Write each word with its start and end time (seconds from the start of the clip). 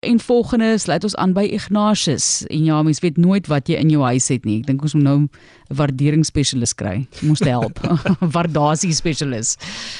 En 0.00 0.20
volgende 0.20 0.78
sluit 0.78 1.04
ons 1.04 1.14
aan 1.16 1.32
by 1.36 1.42
Ignatius. 1.52 2.46
En 2.46 2.64
ja, 2.64 2.82
mens 2.82 3.02
weet 3.04 3.16
nooit 3.20 3.46
wat 3.46 3.68
jy 3.68 3.76
in 3.76 3.90
jou 3.92 4.00
huis 4.02 4.30
het 4.32 4.46
nie. 4.48 4.62
Ek 4.62 4.70
dink 4.70 4.80
ons 4.86 4.94
moet 4.96 5.04
nou 5.04 5.16
'n 5.20 5.28
waarderingsspesialis 5.76 6.72
kry. 6.74 7.04
Moes 7.20 7.44
help. 7.44 7.82
Waardasie 8.36 8.94
spesialis. 8.96 9.58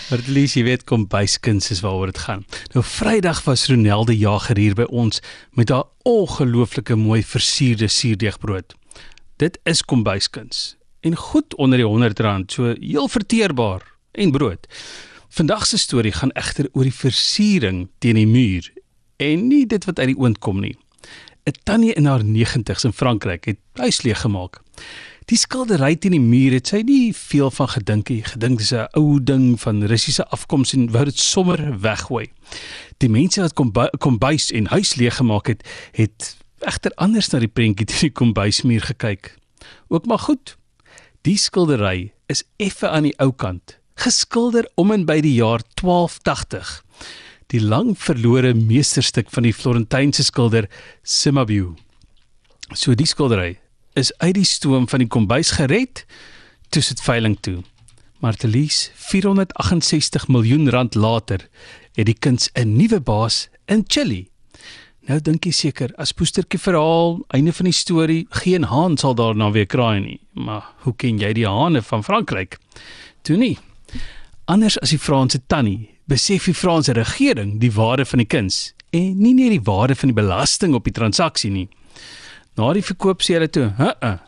Verlies, 0.09 0.57
jy 0.57 0.65
weet 0.65 0.87
kombuiskuns 0.89 1.69
is 1.71 1.85
waaroor 1.85 2.15
dit 2.15 2.19
gaan. 2.19 2.47
Nou 2.73 2.85
Vrydag 2.85 3.45
was 3.45 3.67
Ronelde 3.69 4.17
Jager 4.17 4.57
hier 4.57 4.75
by 4.75 4.89
ons 4.89 5.21
met 5.53 5.69
haar 5.69 5.85
ongelooflike 6.03 6.97
mooi 6.97 7.21
versierde 7.23 7.89
suurdeegbrood. 7.89 8.73
Dit 9.37 9.61
is 9.65 9.85
kombuiskuns 9.85 10.77
en 11.01 11.17
goed 11.17 11.55
onder 11.55 11.77
die 11.77 11.87
R100, 11.87 12.49
so 12.49 12.73
heel 12.81 13.09
verteerbaar 13.09 13.85
en 14.13 14.33
brood. 14.33 14.67
Vandag 15.29 15.67
se 15.67 15.79
storie 15.79 16.13
gaan 16.13 16.33
egter 16.33 16.69
oor 16.73 16.89
die 16.89 17.01
versiering 17.05 17.91
teen 17.99 18.17
die 18.17 18.27
muur 18.27 18.73
en 19.21 19.49
nie 19.49 19.67
dit 19.69 19.85
wat 19.85 19.99
uit 19.99 20.15
die 20.15 20.19
oond 20.19 20.39
kom 20.39 20.61
nie. 20.61 20.77
'n 21.45 21.57
Tannie 21.65 21.95
in 21.95 22.05
haar 22.05 22.25
90's 22.25 22.85
in 22.85 22.93
Frankryk 22.93 23.45
het 23.45 23.59
huis 23.75 24.03
leeg 24.03 24.21
gemaak. 24.21 24.61
Die 25.31 25.39
skildery 25.39 25.97
teen 25.97 26.17
die 26.17 26.21
muur 26.21 26.53
het 26.53 26.67
sy 26.73 26.81
nie 26.87 27.15
veel 27.15 27.51
van 27.51 27.69
gedink 27.69 28.09
nie. 28.11 28.23
Gedink 28.25 28.59
dis 28.59 28.73
'n 28.73 28.89
ou 28.99 29.21
ding 29.23 29.61
van 29.61 29.85
Russiese 29.85 30.27
afkoms 30.27 30.73
en 30.73 30.91
wou 30.91 31.05
dit 31.05 31.19
sommer 31.19 31.81
weggooi. 31.81 32.31
Die 32.99 33.09
mense 33.09 33.41
wat 33.41 33.55
kom 33.55 33.73
kombuis 33.99 34.51
en 34.51 34.67
huis 34.67 34.95
leeg 34.95 35.17
gemaak 35.17 35.47
het, 35.47 35.63
het 35.93 36.37
egter 36.59 36.93
anders 36.97 37.31
na 37.31 37.39
die 37.39 37.49
prentjie 37.49 37.87
teen 37.87 38.01
die 38.01 38.11
kombuismuur 38.13 38.81
gekyk. 38.81 39.37
Ook 39.89 40.07
maar 40.07 40.19
goed. 40.19 40.57
Die 41.23 41.37
skildery 41.37 42.13
is 42.27 42.45
effe 42.57 42.89
aan 42.89 43.03
die 43.03 43.19
ou 43.19 43.33
kant, 43.33 43.79
geskilder 43.95 44.69
om 44.75 44.91
en 44.91 45.05
by 45.05 45.21
die 45.21 45.35
jaar 45.35 45.61
1280. 45.75 46.83
Die 47.51 47.61
lang 47.61 47.97
verlore 47.99 48.53
meesterstuk 48.55 49.31
van 49.35 49.43
die 49.43 49.55
Florentynse 49.55 50.23
skilder 50.23 50.69
Cimabue. 51.03 51.73
So 52.79 52.95
die 52.95 53.09
skildery 53.11 53.57
is 53.99 54.13
uit 54.23 54.37
die 54.37 54.47
stoom 54.47 54.87
van 54.89 55.03
die 55.03 55.11
kombuis 55.11 55.51
gered 55.59 56.05
toe 56.71 56.83
dit 56.87 57.03
veiling 57.03 57.35
toe. 57.43 57.57
Maar 58.23 58.37
te 58.39 58.47
lees 58.47 58.91
468 58.95 60.29
miljoen 60.29 60.71
rand 60.71 60.95
later 60.95 61.49
het 61.99 62.07
die 62.07 62.15
kuns 62.15 62.51
'n 62.55 62.77
nuwe 62.77 63.01
baas 63.01 63.49
in 63.67 63.85
Chili. 63.87 64.29
Nou 65.09 65.19
dink 65.21 65.45
jy 65.45 65.51
seker 65.51 65.91
as 65.99 66.13
poestertjie 66.13 66.61
verhaal, 66.61 67.25
einde 67.35 67.53
van 67.53 67.65
die 67.65 67.73
storie, 67.73 68.27
geen 68.31 68.63
haan 68.63 68.97
sal 68.97 69.15
daarna 69.15 69.51
weer 69.51 69.67
kraai 69.67 70.01
nie. 70.01 70.21
Maar 70.33 70.63
hoe 70.85 70.95
ken 70.97 71.19
jy 71.19 71.33
die 71.33 71.49
haane 71.49 71.83
van 71.83 72.05
Frankryk? 72.05 72.59
Toe 73.23 73.37
nie. 73.37 73.59
Anders 74.51 74.81
as 74.83 74.91
die 74.91 74.99
Franse 74.99 75.39
tannie, 75.47 75.93
besef 76.11 76.49
die 76.49 76.55
Franse 76.59 76.91
regering 76.97 77.61
die 77.63 77.71
waarde 77.71 78.03
van 78.05 78.19
die 78.19 78.27
kuns 78.27 78.73
en 78.91 79.21
nie 79.23 79.31
net 79.39 79.53
die 79.55 79.63
waarde 79.63 79.95
van 79.95 80.11
die 80.11 80.17
belasting 80.17 80.75
op 80.75 80.89
die 80.89 80.95
transaksie 80.97 81.53
nie. 81.55 81.69
Na 82.59 82.73
die 82.75 82.83
verkoop 82.83 83.23
sê 83.23 83.37
hulle 83.37 83.47
toe, 83.47 83.69
"Hæ, 83.79 84.19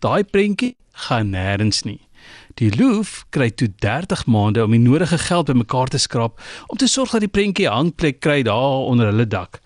daai 0.00 0.24
prentjie 0.24 0.76
gaan 1.04 1.34
nêrens 1.34 1.84
nie." 1.84 2.00
Die 2.54 2.70
Louvre 2.70 3.26
kry 3.30 3.50
toe 3.50 3.68
30 3.68 4.24
maande 4.26 4.64
om 4.64 4.70
die 4.70 4.80
nodige 4.80 5.18
geld 5.18 5.46
bymekaar 5.46 5.88
te 5.88 5.98
skraap 5.98 6.40
om 6.68 6.78
te 6.78 6.88
sorg 6.88 7.10
dat 7.10 7.20
die 7.20 7.28
prentjie 7.28 7.68
hangplek 7.68 8.20
kry 8.20 8.42
daar 8.42 8.88
onder 8.88 9.06
hulle 9.06 9.26
dak. 9.26 9.60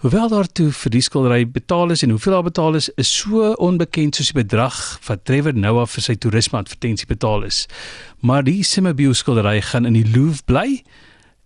Hoewel 0.00 0.30
daar 0.32 0.46
toe 0.48 0.70
vir 0.72 0.94
die 0.94 1.02
skildery 1.04 1.42
betaal 1.44 1.90
is 1.92 2.00
en 2.00 2.14
hoeveel 2.14 2.32
daar 2.32 2.46
betaal 2.46 2.78
is, 2.78 2.86
is 2.96 3.08
so 3.12 3.50
onbekend 3.60 4.16
soos 4.16 4.30
die 4.30 4.38
bedrag 4.38 4.78
wat 5.04 5.26
Trevor 5.28 5.52
Noah 5.52 5.84
vir 5.92 6.06
sy 6.06 6.14
toerisme 6.16 6.56
advertensie 6.56 7.04
betaal 7.10 7.44
is. 7.44 7.66
Maar 8.24 8.46
die 8.46 8.62
Cimabue 8.64 9.12
skildery 9.12 9.58
gaan 9.60 9.84
in 9.84 9.98
die 9.98 10.06
Louvre 10.08 10.40
bly 10.48 10.80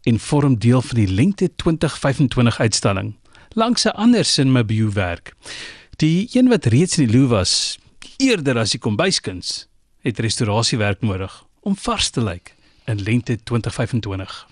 en 0.07 0.23
vorm 0.23 0.55
deel 0.63 0.87
van 0.87 1.01
die 1.01 1.09
Lente 1.11 1.51
2025 1.51 2.61
uitstalling 2.63 3.17
langs 3.59 3.89
'n 3.91 3.97
ander 3.99 4.25
Cimabue 4.25 4.93
werk. 4.95 5.35
Die 5.99 6.31
een 6.31 6.47
wat 6.49 6.71
reeds 6.71 6.99
in 6.99 7.09
die 7.09 7.19
Louvre 7.19 7.43
was, 7.43 7.79
eerder 8.19 8.59
as 8.59 8.71
die 8.71 8.79
kombuiskuns, 8.79 9.67
het 10.07 10.19
restaurasiewerk 10.19 11.03
nodig 11.03 11.45
om 11.61 11.75
vars 11.77 12.11
te 12.11 12.23
lyk 12.23 12.55
in 12.87 13.03
Lente 13.03 13.35
2025. 13.43 14.47